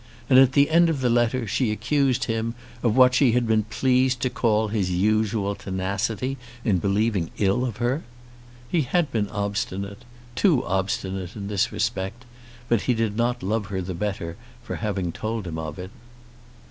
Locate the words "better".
13.93-14.37